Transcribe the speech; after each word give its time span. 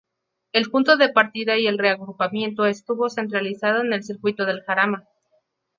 El 0.51 0.71
punto 0.71 0.97
de 0.97 1.09
partida 1.09 1.59
y 1.59 1.67
el 1.67 1.77
reagrupamiento 1.77 2.65
estuvo 2.65 3.11
centralizado 3.11 3.81
en 3.83 3.93
el 3.93 4.03
Circuito 4.03 4.47
del 4.47 4.63
Jarama. 4.63 5.07